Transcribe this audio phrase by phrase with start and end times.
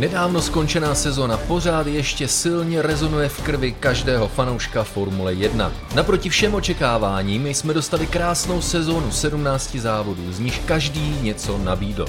[0.00, 5.72] Nedávno skončená sezona pořád ještě silně rezonuje v krvi každého fanouška Formule 1.
[5.94, 12.06] Naproti všem očekáváním jsme dostali krásnou sezónu 17 závodů, z nich každý něco nabídl.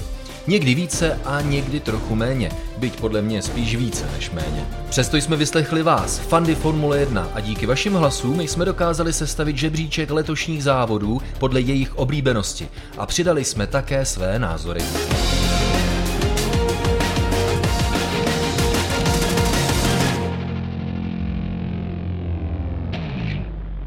[0.48, 4.68] Někdy více a někdy trochu méně, byť podle mě spíš více než méně.
[4.90, 10.12] Přesto jsme vyslechli vás, fandy Formule 1, a díky vašim hlasům jsme dokázali sestavit žebříček
[10.12, 14.82] letošních závodů podle jejich oblíbenosti a přidali jsme také své názory.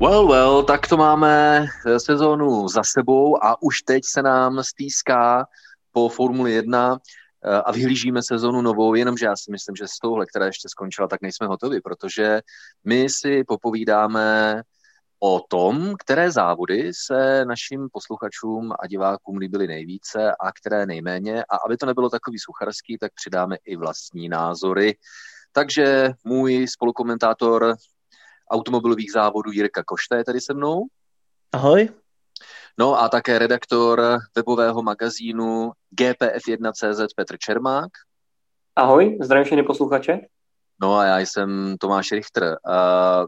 [0.00, 5.46] Well, well, tak to máme eh, sezónu za sebou a už teď se nám stýská
[5.94, 6.98] po Formuli 1
[7.44, 11.08] eh, a vyhlížíme sezónu novou, jenomže já si myslím, že s touhle, která ještě skončila,
[11.08, 12.40] tak nejsme hotovi, protože
[12.84, 14.62] my si popovídáme
[15.22, 21.44] o tom, které závody se našim posluchačům a divákům líbily nejvíce a které nejméně.
[21.44, 24.96] A aby to nebylo takový sucharský, tak přidáme i vlastní názory.
[25.52, 27.74] Takže můj spolukomentátor
[28.50, 30.82] automobilových závodů Jirka Košta je tady se mnou.
[31.52, 31.88] Ahoj.
[32.78, 37.90] No a také redaktor webového magazínu GPF1.cz Petr Čermák.
[38.76, 40.20] Ahoj, zdravím všechny posluchače.
[40.80, 42.56] No a já jsem Tomáš Richter.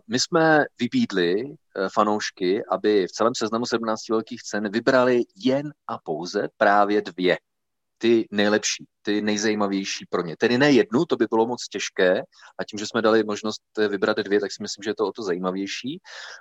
[0.08, 1.55] My jsme vybídli e,
[1.94, 7.39] fanoušky, aby v celém seznamu 17 velkých cen vybrali jen a pouze právě dvě
[7.98, 10.36] ty nejlepší, ty nejzajímavější pro ně.
[10.36, 12.22] Tedy ne jednu, to by bylo moc těžké
[12.58, 15.12] a tím, že jsme dali možnost vybrat dvě, tak si myslím, že je to o
[15.12, 16.00] to zajímavější.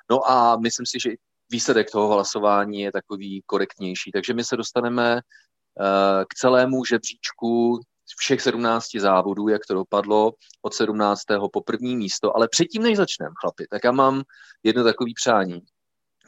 [0.10, 1.10] No a myslím si, že
[1.50, 4.12] výsledek toho hlasování je takový korektnější.
[4.12, 7.80] Takže my se dostaneme uh, k celému žebříčku
[8.18, 11.22] všech 17 závodů, jak to dopadlo, od 17.
[11.54, 12.36] po první místo.
[12.36, 14.24] Ale předtím, než začneme, chlapi, tak já mám
[14.64, 15.62] jedno takové přání.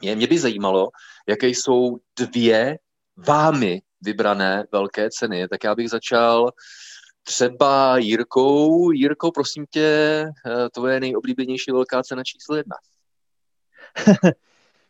[0.00, 0.88] Mě, mě by zajímalo,
[1.28, 2.78] jaké jsou dvě
[3.16, 6.50] vámi vybrané velké ceny, tak já bych začal
[7.22, 8.90] třeba Jirkou.
[8.90, 9.82] Jirkou, prosím tě,
[10.46, 12.76] eh, tvoje nejoblíbenější velká cena číslo jedna.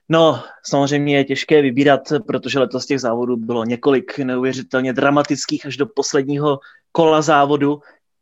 [0.08, 5.86] No, samozřejmě je těžké vybírat, protože letos těch závodů bylo několik neuvěřitelně dramatických až do
[5.86, 6.58] posledního
[6.92, 7.80] kola závodu,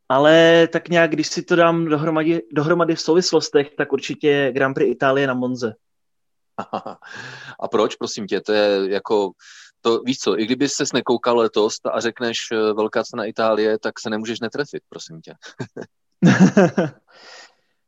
[0.09, 4.91] ale tak nějak, když si to dám dohromady, dohromady v souvislostech, tak určitě Grand Prix
[4.91, 5.75] Itálie na Monze.
[7.61, 9.31] A proč, prosím tě, to je jako
[9.81, 14.01] to víš co, i kdyby ses nekoukal letos a řekneš eh, velká cena Itálie, tak
[14.01, 15.35] se nemůžeš netrefit, prosím tě.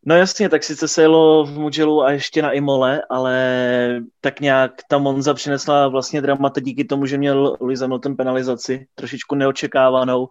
[0.08, 4.72] no jasně, tak sice se jelo v Mugellu a ještě na Imole, ale tak nějak
[4.88, 10.28] ta Monza přinesla vlastně dramata díky tomu, že měl Lewis Hamilton penalizaci, trošičku neočekávanou.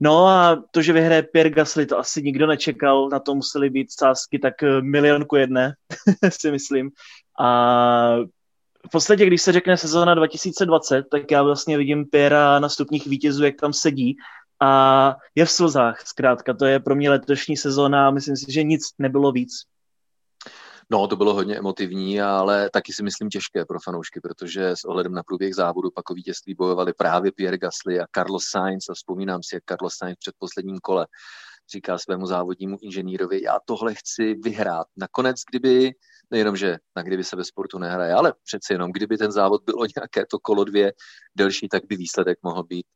[0.00, 3.92] No a to, že vyhraje Pierre Gasly, to asi nikdo nečekal, na to museli být
[3.92, 5.74] sázky tak eh, milionku jedné,
[6.28, 6.90] si myslím.
[7.40, 8.16] A
[8.86, 13.44] v podstatě, když se řekne sezóna 2020, tak já vlastně vidím Pěra na stupních vítězů,
[13.44, 14.16] jak tam sedí
[14.60, 16.54] a je v slzách, zkrátka.
[16.54, 19.52] To je pro mě letošní sezóna a myslím si, že nic nebylo víc.
[20.92, 25.12] No, to bylo hodně emotivní, ale taky si myslím těžké pro fanoušky, protože s ohledem
[25.12, 29.42] na průběh závodu pak o vítězství bojovali právě Pierre Gasly a Carlos Sainz a vzpomínám
[29.42, 31.06] si, jak Carlos Sainz před posledním kole
[31.72, 34.86] říká svému závodnímu inženýrovi, já tohle chci vyhrát.
[34.96, 35.92] Nakonec, kdyby
[36.30, 39.84] nejenom, že na kdyby se ve sportu nehraje, ale přeci jenom, kdyby ten závod bylo
[39.96, 40.92] nějaké to kolo dvě
[41.36, 42.86] delší, tak by výsledek mohl být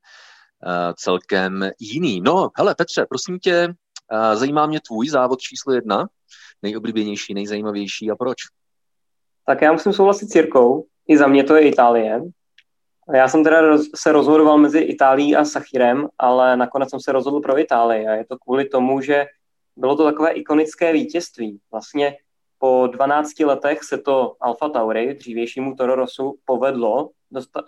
[0.96, 2.20] celkem jiný.
[2.20, 3.68] No, hele Petře, prosím tě,
[4.12, 6.06] uh, zajímá mě tvůj závod číslo jedna,
[6.62, 8.36] nejoblíbenější, nejzajímavější a proč?
[9.46, 12.20] Tak já musím souhlasit s Jirkou, i za mě to je Itálie.
[13.14, 17.58] Já jsem teda se rozhodoval mezi Itálií a Sachirem, ale nakonec jsem se rozhodl pro
[17.58, 19.26] Itálii a je to kvůli tomu, že
[19.76, 21.60] bylo to takové ikonické vítězství.
[21.72, 22.16] Vlastně
[22.58, 27.10] po 12 letech se to Alfa Tauri, dřívějšímu Toro Rossu, povedlo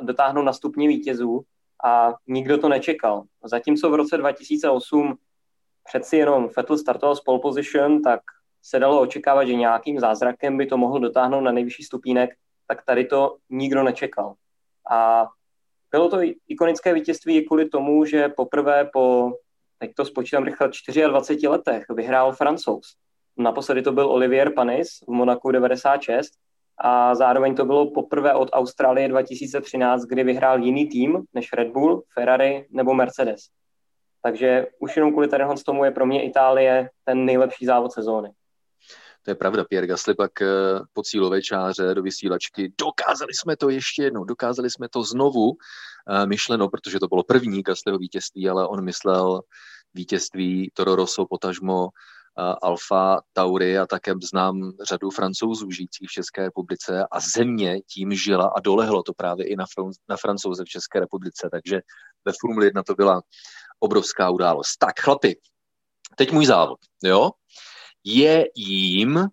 [0.01, 1.45] dotáhnout na stupně vítězů
[1.87, 3.23] a nikdo to nečekal.
[3.45, 5.19] Zatímco v roce 2008
[5.89, 8.21] přeci jenom Vettel startoval z pole position, tak
[8.63, 12.31] se dalo očekávat, že nějakým zázrakem by to mohl dotáhnout na nejvyšší stupínek,
[12.67, 14.35] tak tady to nikdo nečekal.
[14.91, 15.27] A
[15.91, 16.19] bylo to
[16.49, 19.33] ikonické vítězství kvůli tomu, že poprvé po,
[19.79, 20.69] teď to spočítám rychle,
[21.09, 22.97] 24 letech vyhrál francouz.
[23.37, 26.33] Naposledy to byl Olivier Panis v Monaku 96
[26.79, 32.03] a zároveň to bylo poprvé od Austrálie 2013, kdy vyhrál jiný tým než Red Bull,
[32.15, 33.41] Ferrari nebo Mercedes.
[34.23, 38.31] Takže už jenom kvůli tady tomu je pro mě Itálie ten nejlepší závod sezóny.
[39.23, 40.47] To je pravda, Pierre Gasly pak eh,
[40.93, 42.73] po cílové čáře do vysílačky.
[42.81, 47.63] Dokázali jsme to ještě jednou, dokázali jsme to znovu eh, myšleno, protože to bylo první
[47.63, 49.41] Gaslyho vítězství, ale on myslel
[49.95, 51.89] vítězství Toro Rosso potažmo
[52.63, 58.53] Alfa Tauri a také znám řadu francouzů žijících v České republice a země tím žila
[58.57, 59.65] a dolehlo to právě i na,
[60.09, 61.81] na francouze v České republice, takže
[62.25, 63.23] ve Formule 1 to byla
[63.81, 64.77] obrovská událost.
[64.77, 65.37] Tak chlapi,
[66.17, 67.31] teď můj závod, jo?
[68.05, 69.27] Je jim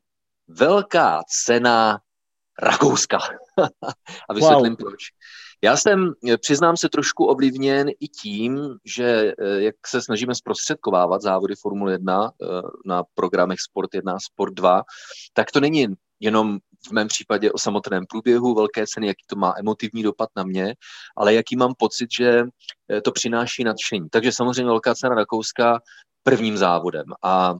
[0.48, 2.00] velká cena
[2.62, 3.18] Rakouska.
[4.30, 4.78] a vysvětlím wow.
[4.78, 5.00] proč.
[5.63, 11.21] Já jsem, eh, přiznám se, trošku ovlivněn i tím, že eh, jak se snažíme zprostředkovávat
[11.21, 12.45] závody Formule 1 eh,
[12.86, 14.83] na programech Sport 1 a Sport 2,
[15.33, 15.88] tak to není
[16.19, 20.44] jenom v mém případě o samotném průběhu velké ceny, jaký to má emotivní dopad na
[20.44, 20.75] mě,
[21.18, 22.44] ale jaký mám pocit, že
[23.04, 24.09] to přináší nadšení.
[24.09, 25.80] Takže samozřejmě velká cena Rakouska
[26.24, 27.06] prvním závodem.
[27.24, 27.56] A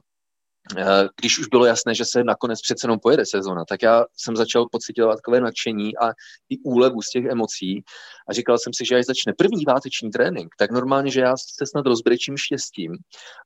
[1.20, 4.66] když už bylo jasné, že se nakonec přece jenom pojede sezona, tak já jsem začal
[4.72, 6.10] pocitovat takové nadšení a
[6.48, 7.84] i úlevu z těch emocí
[8.28, 11.66] a říkal jsem si, že až začne první váteční trénink, tak normálně, že já se
[11.66, 12.92] snad rozbrečím štěstím.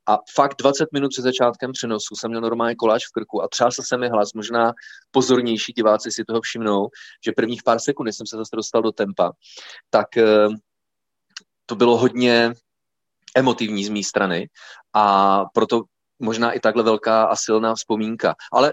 [0.08, 3.82] A fakt 20 minut před začátkem přenosu jsem měl normálně koláč v krku a třásl
[3.82, 4.72] se mi hlas, možná
[5.10, 6.88] pozornější diváci si toho všimnou,
[7.24, 9.32] že prvních pár sekund, jsem se zase dostal do tempa,
[9.90, 10.48] tak eh,
[11.66, 12.52] to bylo hodně
[13.36, 14.48] emotivní z mé strany.
[14.94, 15.82] A proto
[16.18, 18.34] možná i takhle velká a silná vzpomínka.
[18.52, 18.72] Ale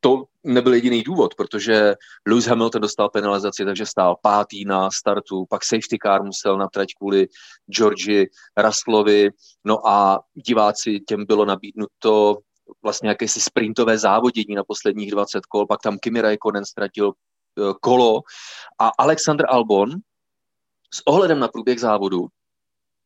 [0.00, 1.94] to nebyl jediný důvod, protože
[2.26, 6.88] Lewis Hamilton dostal penalizaci, takže stál pátý na startu, pak safety car musel na trať
[6.98, 7.28] kvůli
[7.70, 9.30] Georgi Russellovi,
[9.64, 12.38] no a diváci těm bylo nabídnuto
[12.82, 18.20] vlastně jakési sprintové závodění na posledních 20 kol, pak tam Kimi Raikkonen ztratil eh, kolo
[18.78, 19.90] a Alexander Albon
[20.94, 22.26] s ohledem na průběh závodu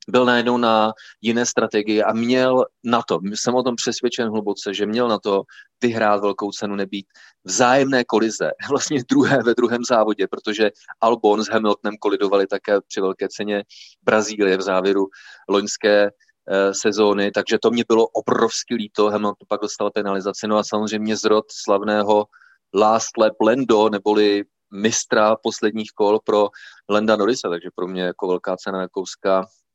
[0.08, 4.86] byl najednou na jiné strategii a měl na to, jsem o tom přesvědčen hluboce, že
[4.86, 5.42] měl na to
[5.82, 7.06] vyhrát velkou cenu, nebýt
[7.44, 10.70] vzájemné kolize, vlastně druhé ve druhém závodě, protože
[11.00, 13.64] Albon s Hamiltonem kolidovali také při velké ceně
[14.02, 15.06] Brazílie v závěru
[15.48, 20.64] loňské eh, sezóny, takže to mě bylo obrovsky líto, Hamilton pak dostal penalizaci, no a
[20.64, 22.26] samozřejmě zrod slavného
[22.74, 26.48] Last Lap Lendo, neboli mistra posledních kol pro
[26.88, 29.67] Lenda Norrisa, takže pro mě jako velká cena Rakouska Eh,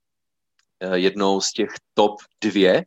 [0.94, 2.85] jednou z těch top dvě,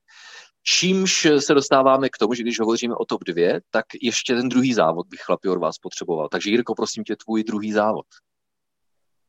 [0.63, 4.75] čímž se dostáváme k tomu, že když hovoříme o top dvě, tak ještě ten druhý
[4.75, 6.29] závod bych chlapi od vás potřeboval.
[6.29, 8.07] Takže Jirko, prosím tě, tvůj druhý závod.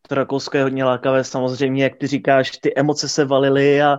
[0.08, 3.98] To Rakousko je hodně lákavé, samozřejmě, jak ty říkáš, ty emoce se valily a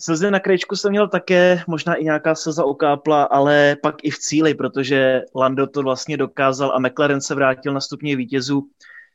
[0.00, 4.18] slzy na krejčku jsem měl také, možná i nějaká slza ukápla, ale pak i v
[4.18, 8.62] cíli, protože Lando to vlastně dokázal a McLaren se vrátil na stupně vítězů.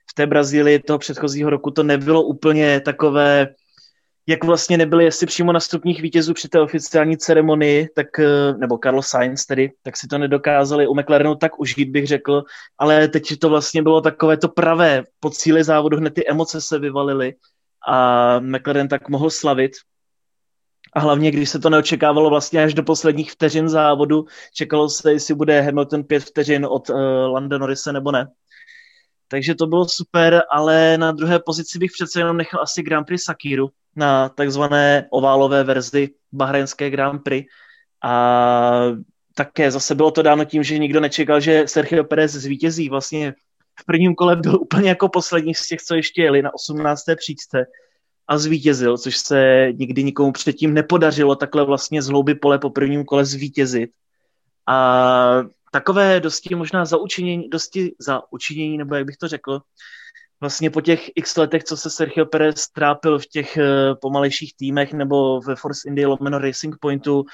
[0.10, 3.48] V té Brazílii toho předchozího roku to nebylo úplně takové
[4.27, 8.77] jak vlastně nebyli jestli přímo na stupních vítězů při té oficiální ceremonii, tak, eh, nebo
[8.83, 12.44] Carlos Sainz tedy, tak si to nedokázali u McLarenu tak užít, bych řekl,
[12.77, 16.79] ale teď to vlastně bylo takové to pravé, po cíli závodu hned ty emoce se
[16.79, 17.33] vyvalily
[17.88, 19.71] a McLaren tak mohl slavit.
[20.94, 25.35] A hlavně, když se to neočekávalo vlastně až do posledních vteřin závodu, čekalo se, jestli
[25.35, 26.97] bude Hamilton pět vteřin od uh,
[27.31, 28.27] Landa Norrise nebo ne.
[29.27, 33.24] Takže to bylo super, ale na druhé pozici bych přece jenom nechal asi Grand Prix
[33.24, 37.47] Sakiru, na takzvané oválové verzi Bahrajnské Grand Prix.
[38.03, 38.81] A
[39.35, 42.89] také zase bylo to dáno tím, že nikdo nečekal, že Sergio Perez zvítězí.
[42.89, 43.33] Vlastně
[43.79, 47.03] v prvním kole byl úplně jako poslední z těch, co ještě jeli na 18.
[47.15, 47.65] příčce
[48.27, 53.05] a zvítězil, což se nikdy nikomu předtím nepodařilo takhle vlastně z hlouby pole po prvním
[53.05, 53.89] kole zvítězit.
[54.67, 55.43] A
[55.77, 59.60] takové dosti možná za učinění, dosti za učinění, nebo jak bych to řekl,
[60.41, 64.93] vlastně po těch x letech, co se Sergio Perez trápil v těch uh, pomalejších týmech
[64.93, 67.25] nebo ve Force India lomeno Racing Pointu,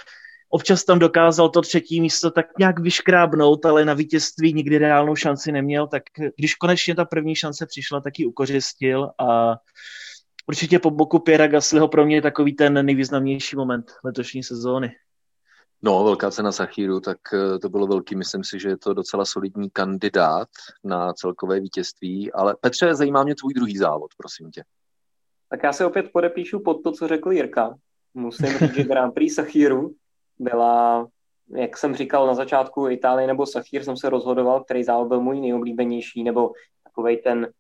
[0.49, 5.51] občas tam dokázal to třetí místo tak nějak vyškrábnout, ale na vítězství nikdy reálnou šanci
[5.51, 6.03] neměl, tak
[6.37, 9.55] když konečně ta první šance přišla, tak ji ukořistil a
[10.47, 14.91] určitě po boku Piera Gaslyho pro mě je takový ten nejvýznamnější moment letošní sezóny.
[15.85, 18.15] No, velká cena Sachíru, tak eh, to bylo velký.
[18.15, 20.49] Myslím si, že je to docela solidní kandidát
[20.83, 22.31] na celkové vítězství.
[22.31, 24.63] Ale Petře, zajímá mě tvůj druhý závod, prosím tě.
[25.49, 27.75] Tak já se opět podepíšu pod to, co řekl Jirka.
[28.13, 29.95] Musím říct, že Grand Prix Sachíru
[30.39, 31.07] byla,
[31.55, 35.41] jak jsem říkal na začátku Itálie nebo Sachír, jsem se rozhodoval, který závod byl můj
[35.41, 36.51] nejoblíbenější, nebo
[36.83, 37.51] takový ten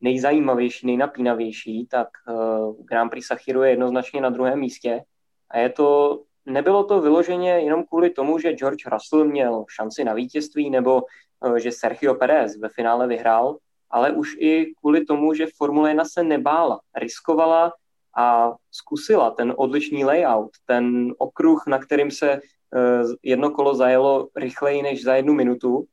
[0.00, 5.02] nejzajímavější, nejnapínavější, tak uh, Grand Prix Sachíru je jednoznačně na druhém místě.
[5.50, 10.14] A je to nebylo to vyloženě jenom kvůli tomu, že George Russell měl šanci na
[10.14, 11.02] vítězství nebo
[11.44, 13.56] eh, že Sergio Perez ve finále vyhrál,
[13.90, 17.72] ale už i kvůli tomu, že Formule 1 se nebála, riskovala
[18.16, 22.40] a zkusila ten odlišný layout, ten okruh, na kterým se
[23.22, 25.84] jedno kolo zajelo rychleji než za jednu minutu,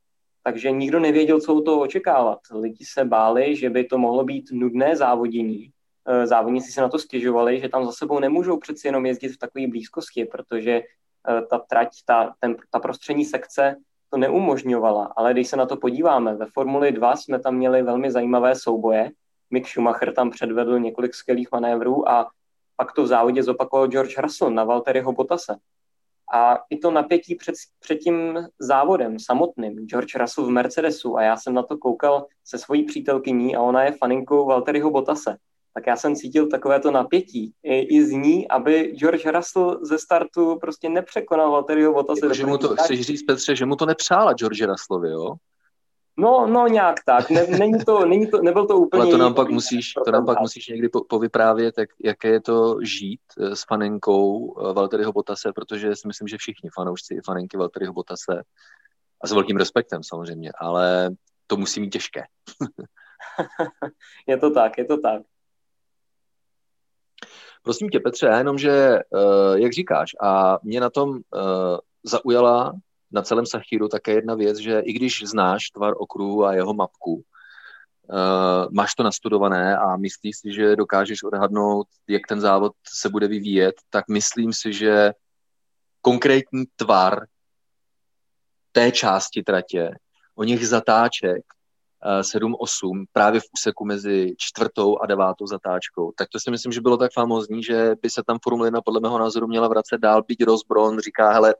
[0.42, 2.38] takže nikdo nevěděl, co u toho očekávat.
[2.54, 5.70] Lidi se báli, že by to mohlo být nudné závodění.
[6.10, 9.38] E, závodníci se na to stěžovali, že tam za sebou nemůžou přeci jenom jezdit v
[9.38, 10.82] takové blízkosti, protože e,
[11.50, 13.76] ta trať, ta, ten, ta prostřední sekce
[14.10, 15.12] to neumožňovala.
[15.16, 19.10] Ale když se na to podíváme, ve Formuli 2 jsme tam měli velmi zajímavé souboje.
[19.50, 22.30] Mick Schumacher tam předvedl několik skvělých manévrů a
[22.76, 25.56] pak to v závodě zopakoval George Russell na Valtteriho Bottase.
[26.32, 31.36] A i to napětí před, před tím závodem samotným, George Russell v Mercedesu, a já
[31.36, 35.36] jsem na to koukal se svojí přítelkyní a ona je faninkou Valtteriho Bottase,
[35.74, 40.58] tak já jsem cítil takovéto napětí i, i z ní, aby George Russell ze startu
[40.60, 42.26] prostě nepřekonal Valtteriho Bottase.
[42.26, 45.34] Jako, že mu to, chceš říct, Petře, že mu to nepřála George Russellovi, jo?
[46.16, 47.30] No, no nějak tak.
[47.30, 49.02] Ne, není to, není to, nebyl to úplně...
[49.02, 52.40] Ale to nám pak musíš, to nám pak musíš někdy po, povyprávět, jak, jaké je
[52.40, 57.20] to žít eh, s faninkou eh, Valtteriho Botase, protože si myslím, že všichni fanoušci i
[57.24, 58.42] faninky Valtteriho Botase
[59.22, 61.10] a s velkým respektem samozřejmě, ale
[61.46, 62.22] to musí mít těžké.
[64.26, 65.22] je to tak, je to tak.
[67.62, 71.18] Prosím tě, Petře, jenom, že, eh, jak říkáš, a mě na tom
[72.04, 72.72] zaujala
[73.12, 77.14] na celém Sachíru také jedna věc, že i když znáš tvar okruhu a jeho mapku,
[77.14, 83.28] uh, máš to nastudované a myslíš si, že dokážeš odhadnout, jak ten závod se bude
[83.28, 85.12] vyvíjet, tak myslím si, že
[86.00, 87.26] konkrétní tvar
[88.72, 89.94] té části tratě,
[90.34, 91.42] o něch zatáček,
[92.20, 96.12] 7-8 eh, právě v úseku mezi čtvrtou a devátou zatáčkou.
[96.16, 99.00] Tak to si myslím, že bylo tak famózní, že by se tam Formule 1 podle
[99.00, 101.54] mého názoru měla vracet dál, byť Rosbron říká, hele,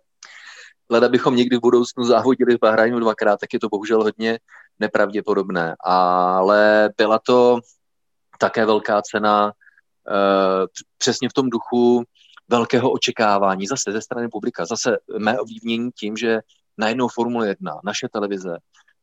[0.90, 4.38] Leda bychom někdy v budoucnu závodili v Bahrajnu dvakrát, tak je to bohužel hodně
[4.80, 5.76] nepravděpodobné.
[5.80, 7.60] Ale byla to
[8.38, 9.52] také velká cena
[10.08, 10.66] eh,
[10.98, 12.04] přesně v tom duchu
[12.48, 16.40] velkého očekávání, zase ze strany publika, zase mé ovlivnění tím, že
[16.78, 18.56] najednou Formule 1, naše televize,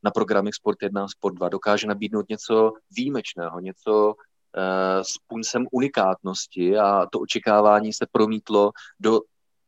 [0.03, 4.13] na programech Sport 1 a Sport 2 dokáže nabídnout něco výjimečného, něco
[4.57, 9.21] eh, s puncem unikátnosti a to očekávání se promítlo do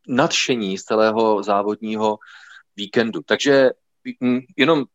[0.07, 2.17] nadšení z celého závodního
[2.75, 3.21] víkendu.
[3.25, 3.71] Takže
[4.21, 4.85] mm, jenom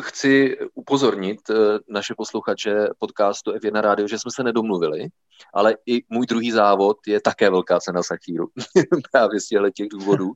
[0.00, 1.54] chci upozornit eh,
[1.88, 5.08] naše posluchače podcastu F1 Radio, že jsme se nedomluvili,
[5.54, 8.48] ale i můj druhý závod je také velká cena Sakíru,
[9.12, 10.32] právě z těch důvodů.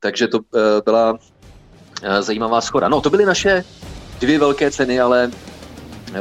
[0.00, 1.18] Takže to eh, byla
[2.20, 2.88] zajímavá schoda.
[2.88, 3.64] No, to byly naše
[4.20, 5.30] dvě velké ceny, ale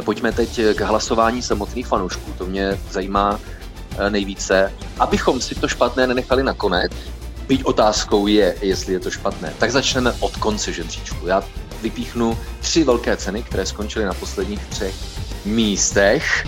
[0.06, 2.34] pojďme teď k hlasování samotných fanoušků.
[2.38, 3.40] To mě zajímá
[4.00, 6.92] Eh, nejvíce, abychom si to špatné nenechali nakonec,
[7.48, 9.54] byť otázkou je, jestli je to špatné.
[9.58, 11.28] Tak začneme od konce žebříčku.
[11.28, 11.44] Já
[11.82, 14.96] vypíchnu tři velké ceny, které skončily na posledních třech
[15.46, 16.46] místech.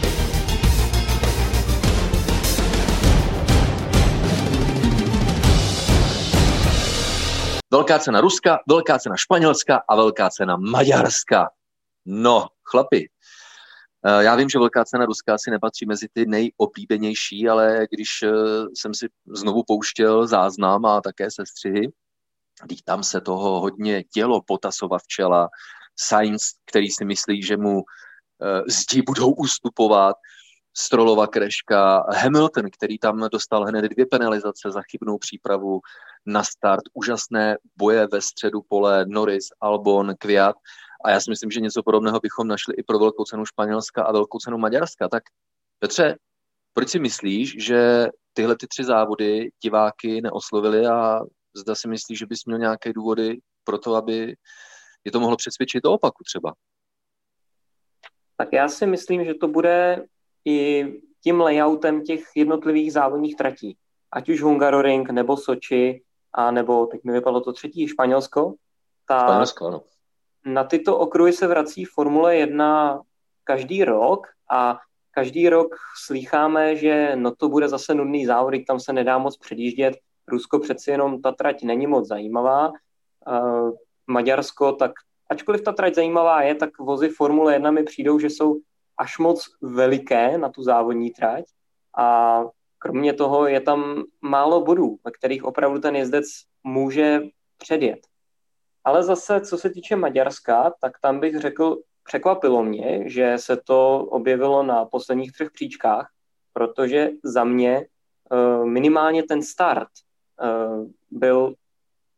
[7.71, 11.49] Velká cena Ruska, velká cena Španělska a velká cena Maďarska.
[12.05, 13.09] No, chlapi,
[14.05, 18.29] Eh, já vím, že velká cena Ruska asi nepatří mezi ty nejoblíbenější, ale když eh,
[18.75, 21.91] jsem si znovu pouštěl záznam a také se střihy,
[22.63, 25.49] když tam se toho hodně dělo, Potasova včela,
[25.95, 30.15] Sainz, který si myslí, že mu eh, zdi budou ustupovat,
[30.77, 35.79] Strolova kreška, Hamilton, který tam dostal hned dvě penalizace za chybnou přípravu
[36.25, 40.55] na start, úžasné boje ve středu pole, Norris, Albon, Kviat
[41.05, 44.11] a já si myslím, že něco podobného bychom našli i pro velkou cenu Španělska a
[44.11, 45.09] velkou cenu Maďarska.
[45.09, 45.23] Tak
[45.79, 46.15] Petře,
[46.73, 51.19] proč si myslíš, že tyhle ty tři závody diváky neoslovili a
[51.55, 54.35] zda si myslíš, že bys měl nějaké důvody pro to, aby
[55.03, 56.53] je to mohlo přesvědčit o opaku třeba?
[58.37, 60.05] Tak já si myslím, že to bude
[60.45, 60.87] i
[61.23, 63.77] tím layoutem těch jednotlivých závodních tratí.
[64.11, 66.01] Ať už Hungaroring, nebo Soči,
[66.33, 68.53] a nebo teď mi vypadlo to třetí, Španělsko.
[69.07, 69.81] Tak Španělsko, ano
[70.45, 73.01] na tyto okruhy se vrací Formule 1
[73.43, 74.79] každý rok a
[75.11, 79.97] každý rok slýcháme, že no to bude zase nudný závod, tam se nedá moc předjíždět.
[80.27, 82.71] Rusko přeci jenom ta trať není moc zajímavá.
[84.07, 84.91] Maďarsko, tak
[85.29, 88.59] ačkoliv ta trať zajímavá je, tak vozy Formule 1 mi přijdou, že jsou
[89.01, 91.45] až moc veliké na tu závodní trať
[91.97, 92.41] a
[92.77, 96.25] kromě toho je tam málo bodů, ve kterých opravdu ten jezdec
[96.63, 97.21] může
[97.57, 97.99] předjet.
[98.83, 103.99] Ale zase, co se týče Maďarska, tak tam bych řekl, překvapilo mě, že se to
[103.99, 106.09] objevilo na posledních třech příčkách,
[106.53, 110.47] protože za mě eh, minimálně ten start eh,
[111.11, 111.53] byl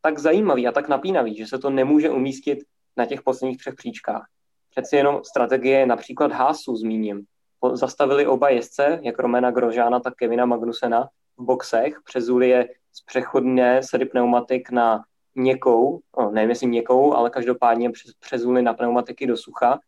[0.01, 2.59] tak zajímavý a tak napínavý, že se to nemůže umístit
[2.97, 4.27] na těch posledních třech příčkách.
[4.75, 7.25] Přeci jenom strategie například Hásu zmíním.
[7.73, 13.83] zastavili oba jezdce, jak Romena Grožána, tak Kevina Magnusena v boxech, přezuli je z přechodné
[13.83, 15.03] sady pneumatik na
[15.35, 19.79] měkkou, no, nevím jestli měkkou, ale každopádně přezuli na pneumatiky do sucha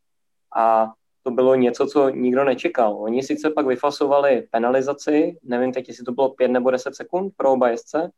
[0.55, 0.91] a
[1.23, 2.97] to bylo něco, co nikdo nečekal.
[2.97, 7.51] Oni sice pak vyfasovali penalizaci, nevím teď, jestli to bylo 5 nebo 10 sekund pro
[7.51, 8.11] oba jezdce,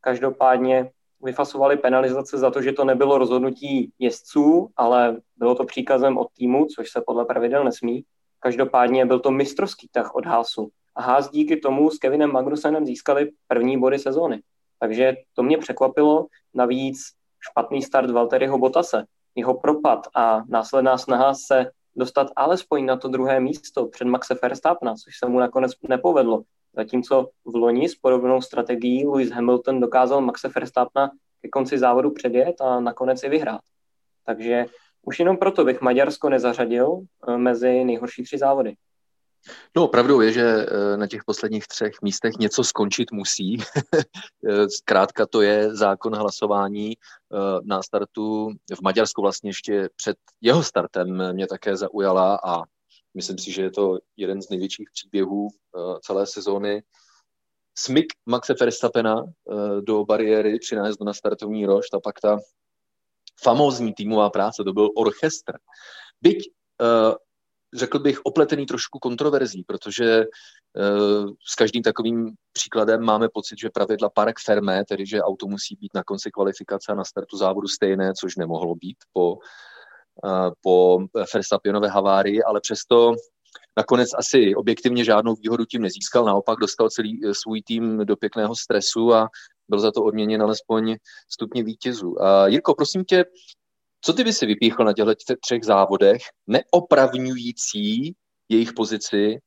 [0.00, 0.90] každopádně
[1.22, 6.66] vyfasovali penalizace za to, že to nebylo rozhodnutí jezdců, ale bylo to příkazem od týmu,
[6.66, 8.04] což se podle pravidel nesmí.
[8.40, 10.68] Každopádně byl to mistrovský tah od Hásu.
[10.94, 14.42] A Hás díky tomu s Kevinem Magnusenem získali první body sezóny.
[14.78, 16.26] Takže to mě překvapilo.
[16.54, 17.00] Navíc
[17.50, 23.40] špatný start Valtteriho Botase, jeho propad a následná snaha se dostat alespoň na to druhé
[23.40, 26.42] místo před Maxe Verstappena, což se mu nakonec nepovedlo.
[26.76, 31.10] Zatímco v loni s podobnou strategií Lewis Hamilton dokázal Maxe Verstappena
[31.42, 33.60] ke konci závodu předjet a nakonec i vyhrát.
[34.26, 34.66] Takže
[35.02, 38.74] už jenom proto bych Maďarsko nezařadil eh, mezi nejhorší tři závody.
[39.76, 43.56] No, pravdou je, že eh, na těch posledních třech místech něco skončit musí.
[44.48, 46.96] Eh, zkrátka to je zákon hlasování
[47.64, 48.52] na startu.
[48.74, 52.62] V Maďarsku vlastně ještě před jeho startem mě také zaujala a
[53.14, 55.48] myslím si, že je to jeden z největších příběhů
[56.02, 56.82] celé sezóny.
[57.78, 59.24] Smyk Maxe Verstappena
[59.80, 62.38] do bariéry přinést na startovní rošt a pak ta
[63.42, 65.52] famózní týmová práce, to byl orchestr.
[66.22, 66.50] Byť
[66.80, 67.14] uh,
[67.74, 74.10] řekl bych, opletený trošku kontroverzí, protože uh, s každým takovým příkladem máme pocit, že pravidla
[74.10, 78.12] park fermé, tedy že auto musí být na konci kvalifikace a na startu závodu stejné,
[78.20, 79.38] což nemohlo být po,
[80.62, 80.98] po
[81.34, 83.14] Verstappenové havárii, ale přesto
[83.76, 89.14] nakonec asi objektivně žádnou výhodu tím nezískal, naopak dostal celý svůj tým do pěkného stresu
[89.14, 89.28] a
[89.68, 90.96] byl za to odměněn alespoň
[91.28, 92.16] stupně vítězů.
[92.46, 93.24] Jirko, prosím tě,
[94.00, 98.14] co ty by si vypíchl na těchto třech závodech, neopravňující
[98.48, 99.38] jejich pozici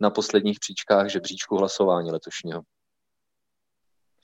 [0.00, 2.62] na posledních příčkách žebříčku hlasování letošního?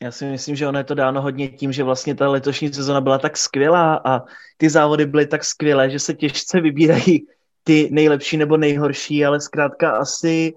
[0.03, 3.01] Já si myslím, že ono je to dáno hodně tím, že vlastně ta letošní sezona
[3.01, 4.21] byla tak skvělá a
[4.57, 7.27] ty závody byly tak skvělé, že se těžce vybírají
[7.65, 10.55] ty nejlepší nebo nejhorší, ale zkrátka asi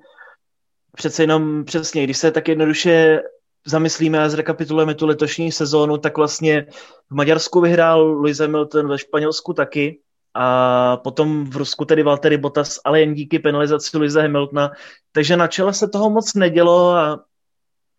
[0.96, 3.20] přece jenom přesně, když se tak jednoduše
[3.66, 6.66] zamyslíme a zrekapitulujeme tu letošní sezónu, tak vlastně
[7.10, 10.00] v Maďarsku vyhrál Lewis Hamilton, ve Španělsku taky
[10.34, 14.72] a potom v Rusku tedy Valtteri Bottas, ale jen díky penalizaci Lewisa Hamiltona.
[15.12, 17.24] Takže na čele se toho moc nedělo a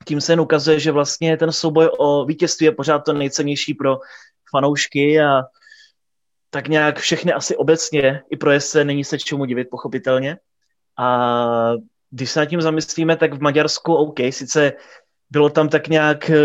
[0.05, 3.99] tím se jen ukazuje, že vlastně ten souboj o vítězství je pořád to nejcennější pro
[4.51, 5.43] fanoušky a
[6.51, 10.39] tak nějak všechny asi obecně, i pro jezdce není se čemu divit, pochopitelně.
[10.99, 11.73] A
[12.11, 14.73] když se nad tím zamyslíme, tak v Maďarsku, OK, sice
[15.31, 16.37] bylo tam tak nějak eh,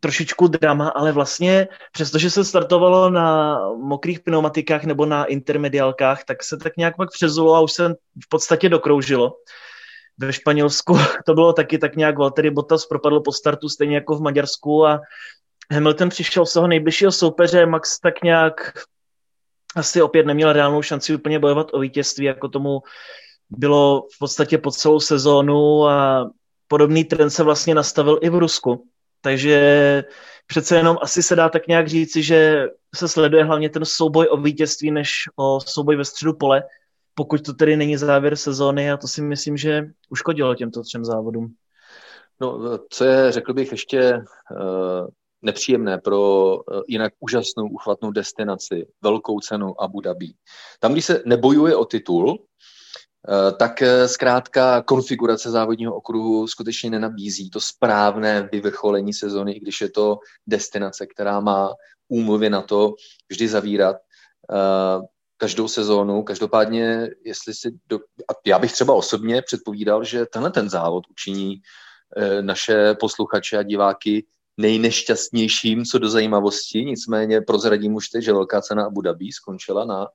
[0.00, 6.56] trošičku drama, ale vlastně přestože se startovalo na mokrých pneumatikách nebo na intermediálkách, tak se
[6.56, 7.88] tak nějak pak přezulo a už se
[8.24, 9.32] v podstatě dokroužilo.
[10.20, 14.20] Ve Španělsku to bylo taky tak nějak Valtteri Bottas propadl po startu stejně jako v
[14.20, 15.00] Maďarsku a
[15.72, 18.72] Hamilton přišel z toho nejbližšího soupeře, Max tak nějak
[19.76, 22.82] asi opět neměl reálnou šanci úplně bojovat o vítězství, jako tomu
[23.50, 26.30] bylo v podstatě po celou sezónu a
[26.68, 28.86] podobný trend se vlastně nastavil i v Rusku.
[29.20, 30.04] Takže
[30.46, 34.36] přece jenom asi se dá tak nějak říci, že se sleduje hlavně ten souboj o
[34.36, 36.62] vítězství, než o souboj ve středu pole,
[37.14, 41.54] pokud to tedy není závěr sezóny a to si myslím, že uškodilo těmto třem závodům.
[42.40, 45.08] No, co je, řekl bych, ještě uh,
[45.42, 46.20] nepříjemné pro
[46.56, 50.32] uh, jinak úžasnou, uchvatnou destinaci, velkou cenu Abu Dhabi.
[50.80, 52.38] Tam, když se nebojuje o titul,
[53.28, 59.80] Eh, tak eh, zkrátka konfigurace závodního okruhu skutečně nenabízí to správné vyvrcholení sezony, i když
[59.80, 61.74] je to destinace, která má
[62.08, 62.94] úmluvy na to
[63.28, 65.00] vždy zavírat eh,
[65.40, 66.22] každou sezónu.
[66.22, 67.98] Každopádně, jestli si do...
[67.98, 71.60] a já bych třeba osobně předpovídal, že tenhle ten závod učiní
[72.40, 74.26] naše posluchače a diváky
[74.56, 80.08] nejnešťastnějším co do zajímavosti, nicméně prozradím už teď, že velká cena Abu Dhabi skončila na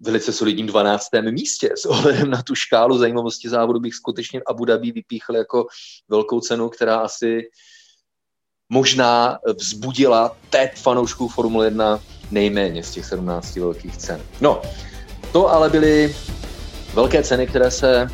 [0.00, 1.06] velice solidním 12.
[1.30, 1.70] místě.
[1.76, 5.66] S ohledem na tu škálu zajímavosti závodu bych skutečně Abu Dhabi vypíchl jako
[6.08, 7.42] velkou cenu, která asi
[8.72, 14.20] možná vzbudila teď fanoušků Formule 1 nejméně z těch 17 velkých cen.
[14.40, 14.62] No,
[15.32, 16.16] to ale byly
[16.94, 18.08] velké ceny, které se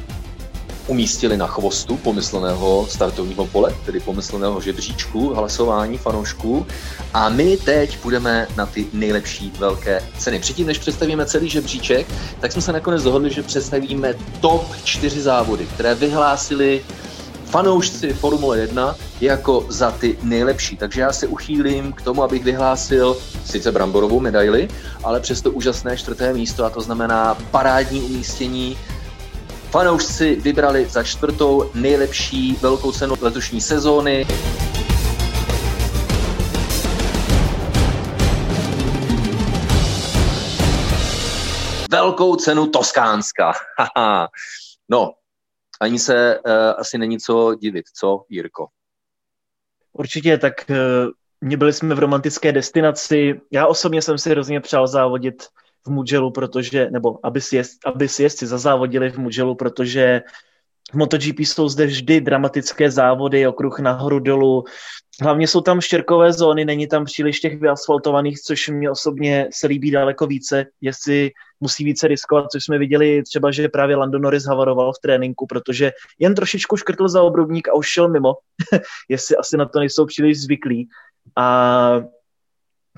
[0.87, 6.66] umístili na chvostu pomyslného startovního pole, tedy pomyslného žebříčku hlasování fanoušků.
[7.14, 10.38] A my teď půjdeme na ty nejlepší velké ceny.
[10.38, 12.07] Předtím, než představíme celý žebříček,
[12.40, 16.85] tak jsme se nakonec dohodli, že představíme top 4 závody, které vyhlásili
[17.49, 20.77] fanoušci Formule 1 jako za ty nejlepší.
[20.77, 24.69] Takže já se uchýlím k tomu, abych vyhlásil sice bramborovou medaili,
[25.05, 28.79] ale přesto úžasné čtvrté místo a to znamená parádní umístění
[29.71, 34.27] fanoušci vybrali za čtvrtou nejlepší velkou cenu letošní sezóny.
[41.91, 43.53] Velkou cenu Toskánska.
[44.89, 45.13] no,
[45.81, 48.67] ani se uh, asi není co divit, co Jirko?
[49.93, 53.41] Určitě, tak uh, byli jsme v romantické destinaci.
[53.51, 55.43] Já osobně jsem si hrozně přál závodit
[55.87, 60.23] v Mugellu, protože, nebo aby si, jest, aby si jezdci zazávodili v Mugellu, protože
[60.92, 64.64] v MotoGP jsou zde vždy dramatické závody, okruh nahoru dolů.
[65.22, 69.90] Hlavně jsou tam štěrkové zóny, není tam příliš těch vyasfaltovaných, což mě osobně se líbí
[69.90, 74.92] daleko více, jestli musí více riskovat, což jsme viděli třeba, že právě Lando Norris havaroval
[74.92, 78.35] v tréninku, protože jen trošičku škrtl za obrubník a už šel mimo,
[79.09, 80.88] jestli asi na to nejsou příliš zvyklí.
[81.37, 82.01] A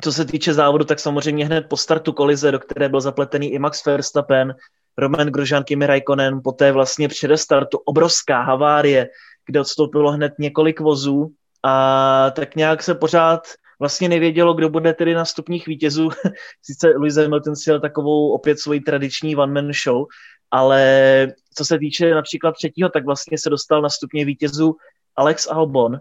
[0.01, 3.59] co se týče závodu, tak samozřejmě hned po startu kolize, do které byl zapletený i
[3.59, 4.55] Max Verstappen,
[5.01, 9.09] Roman Grosjean, Kimi Raikkonen, poté vlastně před startu obrovská havárie,
[9.47, 11.31] kde odstoupilo hned několik vozů
[11.63, 13.41] a tak nějak se pořád
[13.81, 16.11] vlastně nevědělo, kdo bude tedy na stupních vítězů.
[16.63, 20.05] Sice Lewis Hamilton si jel takovou opět svoji tradiční one-man show,
[20.51, 24.77] ale co se týče například třetího, tak vlastně se dostal na stupně vítězů
[25.17, 26.01] Alex Albon,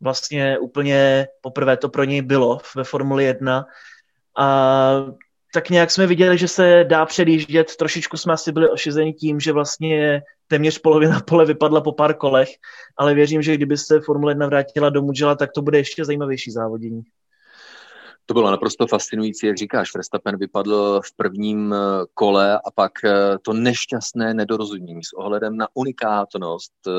[0.00, 3.64] vlastně úplně poprvé to pro něj bylo ve Formuli 1
[4.38, 5.06] a
[5.54, 9.52] tak nějak jsme viděli, že se dá předjíždět, trošičku jsme asi byli ošizeni tím, že
[9.52, 12.48] vlastně téměř polovina pole vypadla po pár kolech,
[12.96, 16.50] ale věřím, že kdyby se Formule 1 vrátila do Mugello, tak to bude ještě zajímavější
[16.50, 17.02] závodění.
[18.26, 21.78] To bylo naprosto fascinující, jak říkáš, Verstappen vypadl v prvním eh,
[22.14, 26.90] kole a pak eh, to nešťastné nedorozumění s ohledem na unikátnost eh,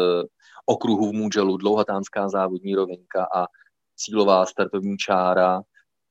[0.65, 3.45] okruhu v Mugellu, dlouhatánská závodní rovinka a
[3.95, 5.61] cílová startovní čára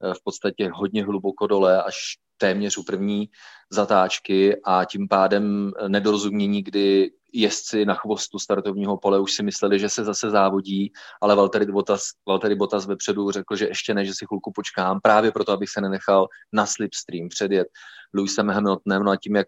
[0.01, 1.95] v podstatě hodně hluboko dole, až
[2.39, 3.31] téměř u první
[3.71, 9.89] zatáčky a tím pádem nedorozumění, kdy jezdci na chvostu startovního pole už si mysleli, že
[9.89, 14.27] se zase závodí, ale Valtteri Bottas, Valtteri Bottas vepředu řekl, že ještě ne, že si
[14.27, 17.69] chvilku počkám, právě proto, abych se nenechal na slipstream předjet
[18.15, 19.47] Lewisem Hamiltonem, no a tím, jak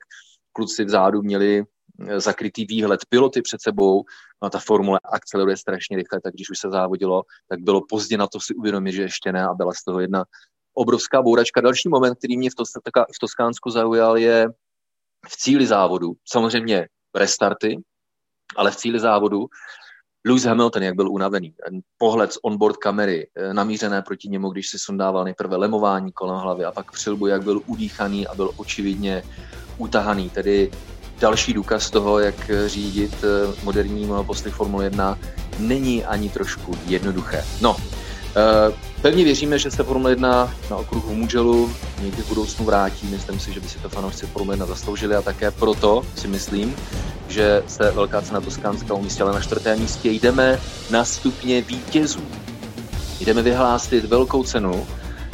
[0.53, 1.65] kluci vzadu měli
[2.09, 4.05] eh, zakrytý výhled piloty před sebou,
[4.43, 8.17] no a ta formule akceleruje strašně rychle, tak když už se závodilo, tak bylo pozdě
[8.17, 10.25] na to si uvědomit, že ještě ne a byla z toho jedna
[10.75, 11.61] obrovská bouračka.
[11.61, 12.65] Další moment, který mě v, to,
[13.17, 14.49] v Toskánsku zaujal, je
[15.29, 16.13] v cíli závodu.
[16.29, 17.83] Samozřejmě restarty,
[18.57, 19.47] ale v cíli závodu
[20.27, 21.55] Lewis Hamilton, jak byl unavený,
[21.99, 26.65] pohled z onboard kamery eh, namířené proti němu, když si sundával nejprve lemování kolem hlavy
[26.65, 29.23] a pak přilbu, jak byl udýchaný a byl očividně
[29.79, 30.31] utahaný.
[30.31, 30.71] Tedy
[31.21, 35.19] další důkaz toho, jak řídit eh, moderní monoposty Formule 1
[35.59, 37.45] není ani trošku jednoduché.
[37.61, 38.00] No, Eh,
[39.03, 41.71] pevně věříme, že se Formule 1 na okruhu Mugellu
[42.03, 43.07] někdy v budoucnu vrátí.
[43.07, 46.77] Myslím si, že by si to fanoušci Formule 1 zasloužili a také proto si myslím,
[47.29, 50.11] že se Velká cena Toskánska umístila na čtvrtém místě.
[50.11, 52.21] Jdeme na stupně vítězů.
[53.21, 54.87] Jdeme vyhlásit velkou cenu,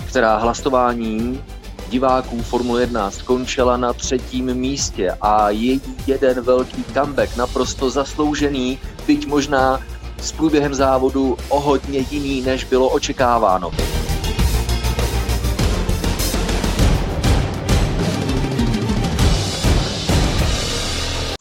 [0.09, 1.44] která hlasování
[1.88, 9.26] diváků Formule 1 skončila na třetím místě a její jeden velký comeback, naprosto zasloužený, byť
[9.26, 9.80] možná
[10.20, 13.70] s průběhem závodu o hodně jiný, než bylo očekáváno.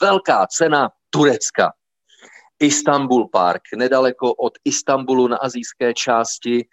[0.01, 1.73] Velká cena Turecka.
[2.59, 6.67] Istanbul Park, nedaleko od Istanbulu na azijské části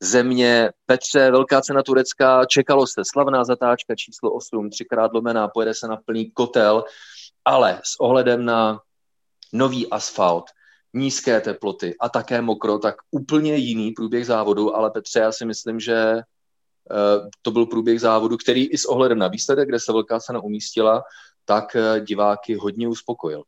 [0.00, 0.70] země.
[0.86, 5.96] Petře, velká cena Turecka, čekalo se slavná zatáčka číslo 8, třikrát lomená, pojede se na
[5.96, 6.84] plný kotel,
[7.44, 8.80] ale s ohledem na
[9.52, 10.44] nový asfalt,
[10.94, 15.80] nízké teploty a také mokro, tak úplně jiný průběh závodu, ale Petře, já si myslím,
[15.80, 20.20] že eh, to byl průběh závodu, který i s ohledem na výsledek, kde se velká
[20.20, 21.02] cena umístila,
[21.44, 23.42] tak eh, diváky hodně uspokojil.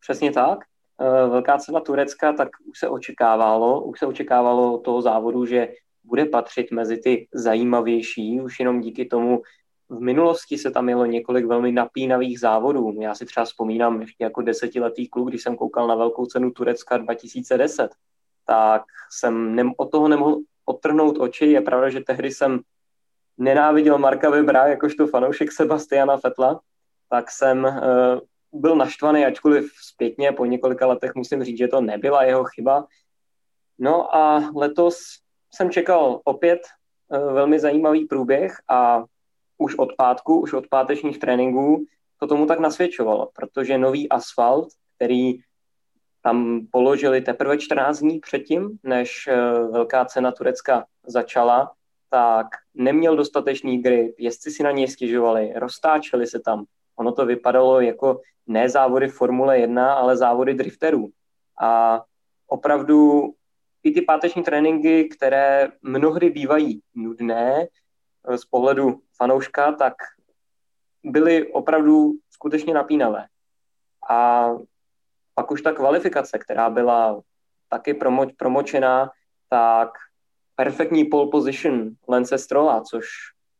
[0.00, 0.58] Přesně tak.
[1.00, 5.68] Eh, velká cena Turecka, tak už se očekávalo, už se očekávalo toho závodu, že
[6.04, 9.42] bude patřit mezi ty zajímavější, už jenom díky tomu,
[9.90, 12.96] v minulosti se tam jelo několik velmi napínavých závodů.
[13.00, 16.96] Já si třeba vzpomínám ještě jako desetiletý kluk, když jsem koukal na velkou cenu Turecka
[16.96, 17.90] 2010,
[18.46, 21.46] tak jsem nem, od toho nemohl odtrhnout oči.
[21.46, 22.60] Je pravda, že tehdy jsem
[23.38, 26.60] nenáviděl Marka Webera jakožto fanoušek Sebastiana Fetla,
[27.08, 32.22] tak jsem uh, byl naštvaný, ačkoliv zpětně po několika letech musím říct, že to nebyla
[32.22, 32.86] jeho chyba.
[33.78, 34.98] No a letos
[35.54, 36.60] jsem čekal opět
[37.08, 39.04] uh, velmi zajímavý průběh a
[39.60, 41.84] už od pátku, už od pátečních tréninků
[42.20, 45.32] to tomu tak nasvědčovalo, protože nový asfalt, který
[46.22, 49.36] tam položili teprve 14 dní předtím, než eh,
[49.72, 51.72] velká cena Turecka začala,
[52.10, 56.64] tak neměl dostatečný grip, jezdci si na něj stěžovali, roztáčeli se tam,
[57.00, 61.08] Ono to vypadalo jako ne závody Formule 1, ale závody drifterů.
[61.60, 62.02] A
[62.46, 63.30] opravdu
[63.82, 69.94] i ty páteční tréninky, které mnohdy bývají nudné eh, z pohledu fanouška, tak
[71.04, 73.26] byly opravdu skutečně napínavé.
[74.10, 74.50] A
[75.34, 77.20] pak už ta kvalifikace, která byla
[77.68, 79.10] taky promo, promočená,
[79.48, 79.90] tak
[80.56, 83.06] perfektní pole position Lence Strolla, což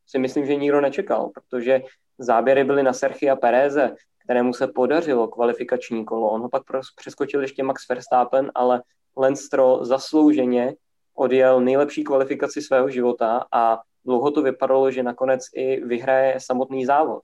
[0.06, 1.80] si myslím, že nikdo nečekal, protože
[2.18, 3.94] záběry byly na Sergio Pereze,
[4.24, 6.30] kterému se podařilo kvalifikační kolo.
[6.30, 6.62] On ho pak
[6.96, 8.82] přeskočil ještě Max Verstappen, ale
[9.16, 10.74] Lance Stroll zaslouženě
[11.14, 17.22] odjel nejlepší kvalifikaci svého života a dlouho to vypadalo, že nakonec i vyhraje samotný závod.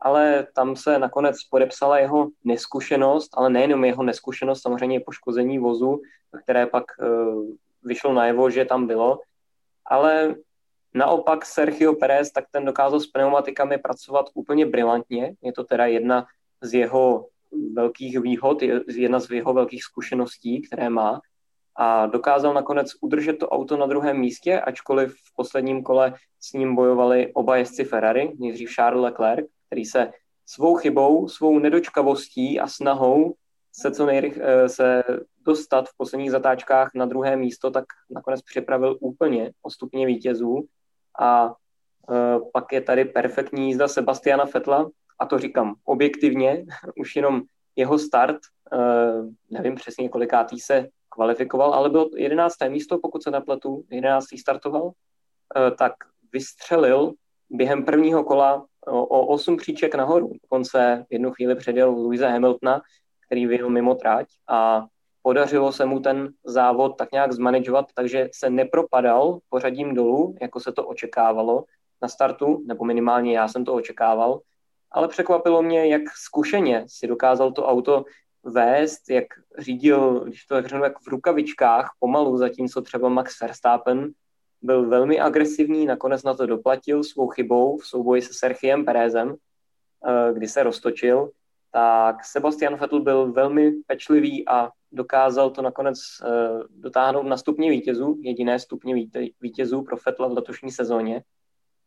[0.00, 6.00] Ale tam se nakonec podepsala jeho neskušenost, ale nejenom jeho neskušenost, samozřejmě poškození vozu,
[6.42, 7.44] které pak uh,
[7.82, 9.20] vyšlo najevo, že tam bylo,
[9.86, 10.34] ale
[10.94, 15.34] naopak Sergio Perez, tak ten dokázal s pneumatikami pracovat úplně brilantně.
[15.42, 16.26] Je to teda jedna
[16.60, 17.26] z jeho
[17.72, 21.20] velkých výhod, jedna z jeho velkých zkušeností, které má.
[21.76, 26.74] A dokázal nakonec udržet to auto na druhém místě, ačkoliv v posledním kole s ním
[26.74, 30.12] bojovali oba jezdci Ferrari, nejdřív Charles Leclerc, který se
[30.46, 33.34] svou chybou, svou nedočkavostí a snahou
[33.72, 35.02] se co nejrych, eh, se
[35.44, 40.66] dostat v posledních zatáčkách na druhé místo, tak nakonec připravil úplně o stupně vítězů.
[41.20, 41.54] A
[42.10, 46.64] e, pak je tady perfektní jízda Sebastiana Fetla, a to říkám objektivně,
[46.96, 47.42] už jenom
[47.76, 48.36] jeho start,
[48.72, 48.78] e,
[49.50, 52.56] nevím přesně kolikátý se kvalifikoval, ale byl 11.
[52.68, 54.26] místo, pokud se nepletu, 11.
[54.40, 54.90] startoval,
[55.56, 55.92] e, tak
[56.32, 57.12] vystřelil
[57.50, 60.32] během prvního kola o, o 8 příček nahoru.
[60.42, 62.82] Dokonce jednu chvíli předjel Louisa Hamiltona,
[63.26, 64.86] který vyjel mimo tráť a
[65.22, 70.72] podařilo se mu ten závod tak nějak zmanežovat, takže se nepropadal pořadím dolů, jako se
[70.72, 71.64] to očekávalo
[72.02, 74.40] na startu, nebo minimálně já jsem to očekával,
[74.90, 78.04] ale překvapilo mě, jak zkušeně si dokázal to auto
[78.44, 79.24] vést, jak
[79.58, 84.12] řídil, když to tak řeknu, jak v rukavičkách pomalu, zatímco třeba Max Verstappen
[84.62, 89.34] byl velmi agresivní, nakonec na to doplatil svou chybou v souboji se Sergiem Perezem,
[90.06, 91.30] eh, kdy se roztočil,
[91.74, 98.18] tak Sebastian Vettel byl velmi pečlivý a dokázal to nakonec uh, dotáhnout na stupně vítězů,
[98.20, 98.94] jediné stupně
[99.40, 101.22] vítězů pro Fettla v letošní sezóně.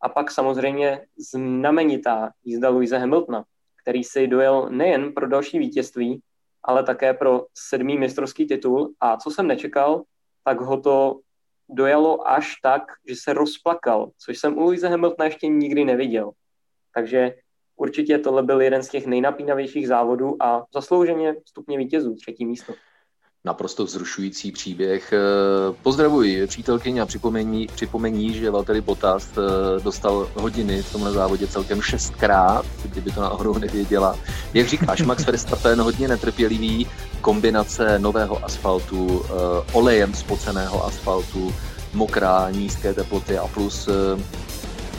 [0.00, 3.44] A pak samozřejmě znamenitá jízda Louise Hamiltona,
[3.82, 6.20] který si dojel nejen pro další vítězství,
[6.68, 8.92] ale také pro sedmý mistrovský titul.
[9.00, 10.02] A co jsem nečekal,
[10.44, 11.20] tak ho to
[11.68, 16.30] dojalo až tak, že se rozplakal, což jsem u Louise Hamiltona ještě nikdy neviděl.
[16.94, 17.34] Takže
[17.76, 22.74] určitě tohle byl jeden z těch nejnapínavějších závodů a zaslouženě stupně vítězů, třetí místo
[23.44, 25.12] naprosto vzrušující příběh.
[25.12, 25.18] Eh,
[25.82, 31.82] pozdravuji přítelkyně a připomení, připomení že Valtteri Bottas eh, dostal hodiny v tomhle závodě celkem
[31.82, 34.18] šestkrát, kdyby to náhodou nevěděla.
[34.54, 36.86] Jak říkáš, Max Verstappen hodně netrpělivý,
[37.20, 39.30] kombinace nového asfaltu, eh,
[39.72, 41.54] olejem spoceného asfaltu,
[41.94, 43.88] mokrá, nízké teploty a plus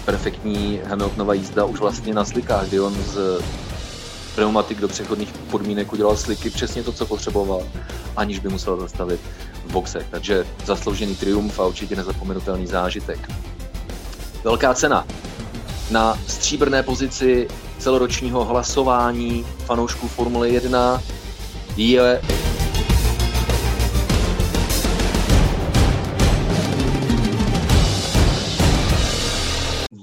[0.06, 3.42] perfektní Hamiltonova jízda už vlastně na slikách, kdy on z
[4.40, 7.64] pneumatik do přechodných podmínek udělal sliky přesně to, co potřeboval,
[8.16, 9.20] aniž by musel zastavit
[9.66, 10.08] v boxech.
[10.12, 13.32] Takže zasloužený triumf a určitě nezapomenutelný zážitek.
[14.44, 15.08] Velká cena
[15.92, 17.48] na stříbrné pozici
[17.80, 21.02] celoročního hlasování fanoušků Formule 1
[21.78, 22.22] je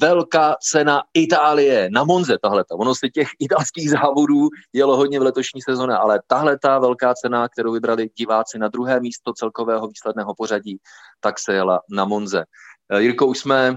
[0.01, 2.65] velká cena Itálie na Monze tahle.
[2.71, 7.49] Ono si těch italských závodů jelo hodně v letošní sezóně, ale tahle ta velká cena,
[7.49, 10.79] kterou vybrali diváci na druhé místo celkového výsledného pořadí,
[11.21, 12.45] tak se jela na Monze.
[12.93, 13.77] Eh, Jirko, už jsme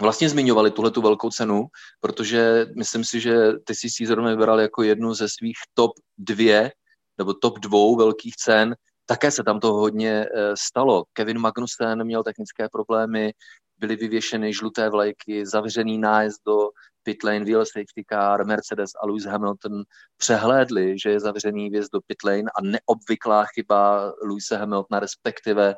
[0.00, 1.66] vlastně zmiňovali tuhle tu velkou cenu,
[2.00, 6.72] protože myslím si, že ty jsi si zrovna vybral jako jednu ze svých top dvě
[7.18, 8.74] nebo top dvou velkých cen.
[9.06, 11.04] Také se tam toho hodně eh, stalo.
[11.12, 13.32] Kevin Magnussen měl technické problémy,
[13.78, 16.68] byly vyvěšeny žluté vlajky, zavřený nájezd do
[17.02, 19.82] pit lane, wheel safety car, Mercedes a Lewis Hamilton
[20.16, 25.74] přehlédli, že je zavřený vjezd do pit lane a neobvyklá chyba Lewise Hamiltona, respektive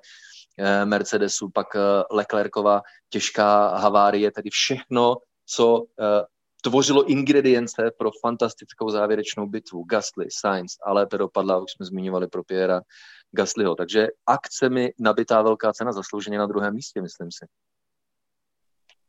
[0.59, 1.81] eh, Mercedesu, pak eh,
[2.11, 6.25] Leclercova těžká havárie, tedy všechno, co eh,
[6.63, 9.85] tvořilo ingredience pro fantastickou závěrečnou bitvu.
[9.85, 12.81] Gasly, Sainz, ale to dopadla, už jsme zmiňovali pro Piera
[13.33, 13.75] Gaslyho.
[13.75, 17.47] Takže akce mi nabitá velká cena zaslouženě na druhém místě, myslím si.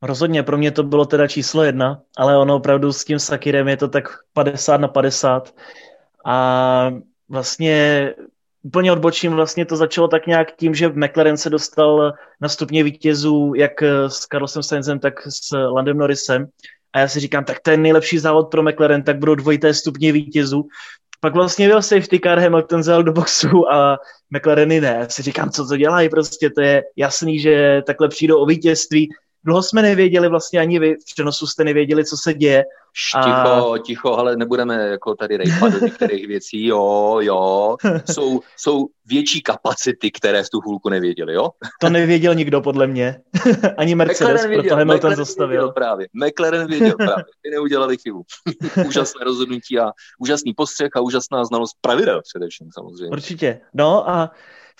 [0.01, 3.77] Rozhodně, pro mě to bylo teda číslo jedna, ale ono opravdu s tím Sakirem je
[3.77, 5.53] to tak 50 na 50.
[6.25, 6.91] A
[7.29, 8.13] vlastně
[8.63, 13.53] úplně odbočím, vlastně to začalo tak nějak tím, že McLaren se dostal na stupně vítězů
[13.55, 16.47] jak s Carlosem Sainzem, tak s Landem Norrisem
[16.93, 20.67] A já si říkám, tak ten nejlepší závod pro McLaren, tak budou dvojité stupně vítězů.
[21.19, 23.97] Pak vlastně byl safety car, Hamilton zel do boxu a
[24.29, 24.97] McLareny ne.
[24.99, 29.09] Já si říkám, co to dělají, prostě to je jasný, že takhle přijdou o vítězství
[29.43, 32.63] dlouho jsme nevěděli, vlastně ani vy v přenosu jste nevěděli, co se děje.
[33.15, 33.23] A...
[33.23, 37.77] Ticho, ticho, ale nebudeme jako tady rejpat do některých věcí, jo, jo.
[38.11, 41.49] Jsou, jsou větší kapacity, které v tu chůlku nevěděli, jo?
[41.81, 43.21] To nevěděl nikdo, podle mě.
[43.77, 45.49] ani Mercedes, věděl, proto Hamilton McLaren zastavil.
[45.49, 46.07] Věděl právě.
[46.13, 47.23] McLaren věděl právě.
[47.41, 48.23] Ty neudělali chybu.
[48.87, 53.09] Úžasné rozhodnutí a úžasný postřeh a úžasná znalost pravidel především samozřejmě.
[53.09, 53.61] Určitě.
[53.73, 54.31] No a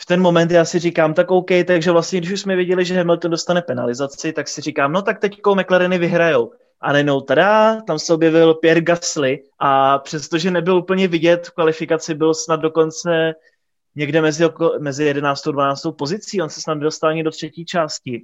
[0.02, 2.98] v ten moment já si říkám, tak OK, takže vlastně, když už jsme věděli, že
[2.98, 6.52] Hamilton dostane penalizaci, tak si říkám, no tak teď McLareny vyhrajou.
[6.82, 12.14] A nenou tada, tam se objevil Pierre Gasly a přestože nebyl úplně vidět v kvalifikaci,
[12.14, 13.34] byl snad dokonce
[13.96, 14.46] někde mezi,
[14.80, 15.48] mezi 11.
[15.48, 15.82] a 12.
[15.98, 18.22] pozicí, on se snad dostal do třetí části.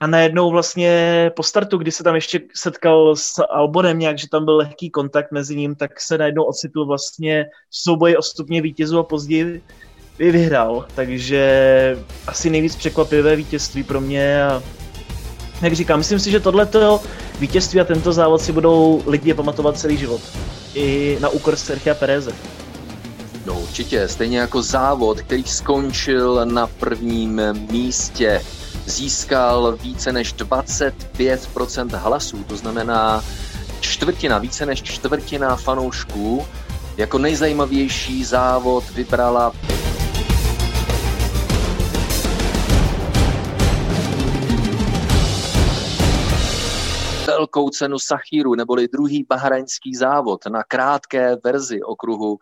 [0.00, 4.44] A najednou vlastně po startu, kdy se tam ještě setkal s Albonem nějak, že tam
[4.44, 8.98] byl lehký kontakt mezi ním, tak se najednou ocitl vlastně v souboji o stupně vítězů
[8.98, 9.62] a později
[10.18, 14.62] vyhrál, takže asi nejvíc překvapivé vítězství pro mě a
[15.62, 17.00] jak říkám, myslím si, že tohleto
[17.40, 20.20] vítězství a tento závod si budou lidi pamatovat celý život.
[20.74, 22.32] I na úkor Sergia Pereze.
[23.46, 28.42] No určitě, stejně jako závod, který skončil na prvním místě,
[28.86, 33.24] získal více než 25% hlasů, to znamená
[33.80, 36.46] čtvrtina, více než čtvrtina fanoušků.
[36.96, 39.52] Jako nejzajímavější závod vybrala
[47.36, 52.38] velkou cenu Sachíru, neboli druhý bahrajnský závod na krátké verzi okruhu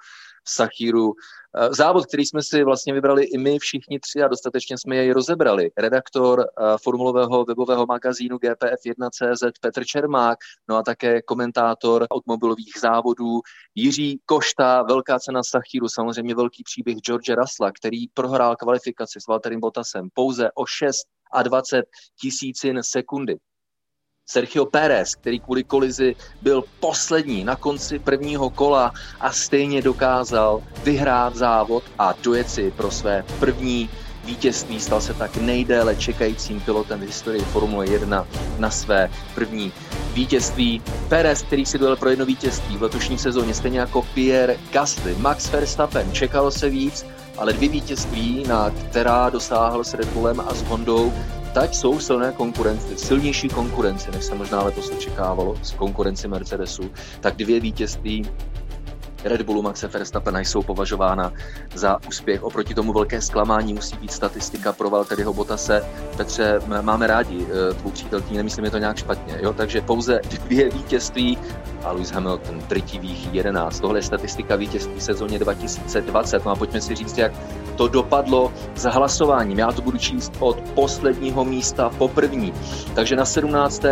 [0.49, 1.13] Sachíru.
[1.57, 5.13] Eh, závod, který jsme si vlastně vybrali i my všichni tři a dostatečně jsme jej
[5.13, 5.71] rozebrali.
[5.79, 13.41] Redaktor eh, formulového webového magazínu GPF1.cz Petr Čermák, no a také komentátor automobilových závodů
[13.75, 19.61] Jiří Košta, velká cena Sachíru, samozřejmě velký příběh George Rasla, který prohrál kvalifikaci s Walterem
[19.61, 21.85] Bottasem pouze o 6 a 20
[22.21, 23.37] tisícin sekundy.
[24.27, 31.37] Sergio Pérez, který kvůli kolizi byl poslední na konci prvního kola a stejně dokázal vyhrát
[31.37, 33.91] závod a dojet si pro své první
[34.25, 34.81] vítězství.
[34.81, 38.27] Stal se tak nejdéle čekajícím pilotem v historii Formule 1
[38.59, 39.73] na své první
[40.13, 40.83] vítězství.
[41.09, 45.51] Pérez, který si dojel pro jedno vítězství v letošní sezóně, stejně jako Pierre Gasly, Max
[45.51, 47.07] Verstappen, čekalo se víc,
[47.39, 51.13] ale dvě vítězství, na která dosáhl s Red Bullem a s Hondou,
[51.55, 56.91] tak jsou silné konkurence, silnější konkurence, než se možná letos očekávalo z konkurenci Mercedesu,
[57.21, 58.31] tak dvě vítězství
[59.25, 61.33] Red Bullu Maxe Verstappena jsou považována
[61.75, 62.43] za úspěch.
[62.43, 65.85] Oproti tomu velké zklamání musí být statistika pro Valtteriho Bottase.
[66.17, 69.39] Petře, máme rádi eh, tvou přítelkyni, nemyslím je to nějak špatně.
[69.41, 69.53] Jo?
[69.53, 71.39] Takže pouze dvě vítězství
[71.85, 73.81] a Lewis Hamilton drtivých 11.
[73.81, 76.45] Tohle je statistika vítězství v sezóně 2020.
[76.45, 77.33] No a pojďme si říct, jak
[77.77, 79.59] to dopadlo s hlasováním.
[79.59, 82.53] Já to budu číst od posledního místa po první.
[82.95, 83.83] Takže na 17.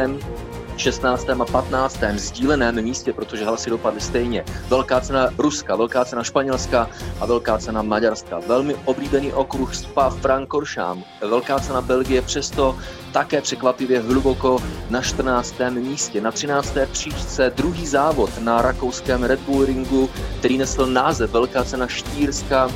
[0.77, 1.31] 16.
[1.31, 1.99] a 15.
[2.17, 4.45] sdíleném místě, protože hlasy dopadly stejně.
[4.69, 6.89] Velká cena Ruska, velká cena Španělska
[7.21, 8.41] a velká cena Maďarska.
[8.47, 11.05] Velmi oblíbený okruh Spa Frankoršám.
[11.21, 12.79] Velká cena Belgie přesto
[13.13, 14.59] také překvapivě hluboko
[14.91, 15.55] na 14.
[15.71, 16.21] místě.
[16.21, 16.75] Na 13.
[16.93, 22.71] příčce druhý závod na rakouském Red Bull ringu, který nesl název Velká cena Štýrska,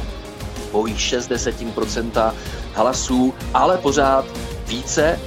[0.77, 2.33] pouhý 60%
[2.75, 4.25] hlasů, ale pořád
[4.69, 5.21] více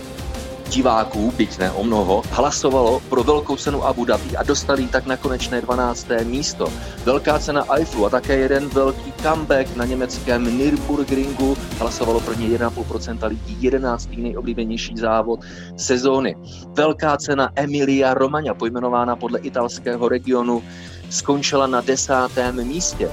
[0.70, 5.18] diváků, byť ne o mnoho, hlasovalo pro velkou cenu Abu Dhabi a dostali tak na
[5.18, 6.08] konečné 12.
[6.24, 6.70] místo.
[7.04, 13.28] Velká cena Eiffelu a také jeden velký comeback na německém Nürburgringu hlasovalo pro ně 1,5%
[13.28, 14.10] lidí, 11.
[14.18, 15.40] nejoblíbenější závod
[15.78, 16.36] sezóny.
[16.78, 20.64] Velká cena Emilia Romagna, pojmenována podle italského regionu,
[21.10, 23.10] skončila na desátém místě.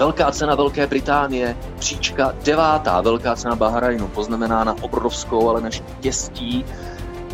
[0.00, 6.64] Velká cena Velké Británie, příčka devátá, velká cena Bahrajnu, poznamenána obrovskou, ale naštěstí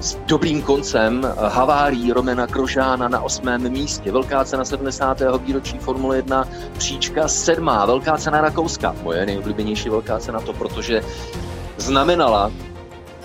[0.00, 4.12] s dobrým koncem havárií Romena Krožána na osmém místě.
[4.12, 5.22] Velká cena 70.
[5.38, 6.48] výročí Formule 1,
[6.78, 8.96] příčka sedmá, velká cena Rakouska.
[9.02, 11.02] Moje nejoblíbenější velká cena to, protože
[11.76, 12.50] znamenala,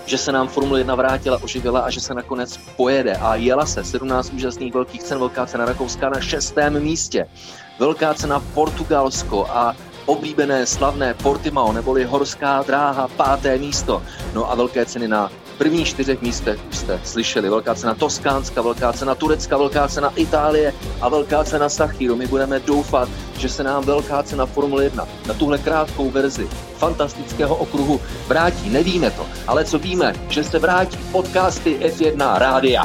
[0.06, 3.16] že se nám Formule 1 vrátila, oživila a že se nakonec pojede.
[3.16, 7.26] A jela se 17 úžasných velkých cen, velká cena Rakouska na šestém místě
[7.78, 14.02] velká cena Portugalsko a oblíbené slavné Portimao neboli horská dráha, páté místo.
[14.34, 17.50] No a velké ceny na prvních čtyřech místech už jste slyšeli.
[17.50, 22.16] Velká cena Toskánska, velká cena Turecka, velká cena Itálie a velká cena Sachíru.
[22.16, 26.48] My budeme doufat, že se nám velká cena Formule 1 na tuhle krátkou verzi
[26.78, 28.70] fantastického okruhu vrátí.
[28.70, 32.84] Nevíme to, ale co víme, že se vrátí podcasty F1 Rádia.